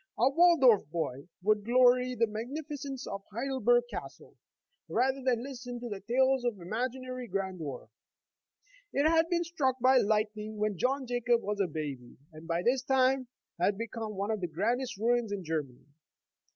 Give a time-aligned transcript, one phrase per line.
[0.17, 4.35] A Waldorf boy would glory in the magnificence of Heidelberg Castle,
[4.89, 7.87] rather than listen to tales of imagi nary grandeur.
[8.91, 12.81] It had been struck by lightning when John Jacob was a baby, and by this
[12.81, 13.27] time
[13.59, 15.85] had become one of the grandest ruins in Germany.